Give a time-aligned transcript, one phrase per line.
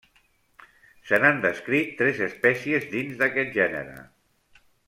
[1.09, 4.03] Se n'han descrit tres espècies dins aquest gènere.